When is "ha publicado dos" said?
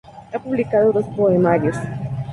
0.31-1.05